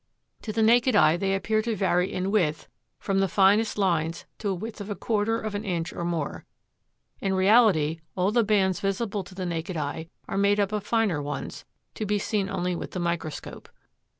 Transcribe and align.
To 0.41 0.51
the 0.51 0.63
naked 0.63 0.95
eye 0.95 1.15
they 1.15 1.35
appear 1.35 1.61
to 1.61 1.75
vary 1.75 2.11
in 2.11 2.31
width 2.31 2.67
from 2.97 3.19
the 3.19 3.27
finest 3.27 3.77
lines 3.77 4.25
to 4.39 4.49
a 4.49 4.53
width 4.55 4.81
of 4.81 4.89
a 4.89 4.95
quarter 4.95 5.39
of 5.39 5.53
an 5.53 5.63
inch 5.63 5.93
or 5.93 6.03
more. 6.03 6.43
In 7.19 7.35
reality, 7.35 7.99
all 8.17 8.31
the 8.31 8.43
bands 8.43 8.79
visible 8.79 9.23
to 9.23 9.35
the 9.35 9.45
naked 9.45 9.77
eye 9.77 10.09
are 10.27 10.39
made 10.39 10.59
up 10.59 10.71
of 10.71 10.83
finer 10.87 11.21
ones, 11.21 11.65
to 11.93 12.07
be 12.07 12.17
seen 12.17 12.49
only 12.49 12.75
with 12.75 12.93
the 12.93 12.99
microscope. 12.99 13.69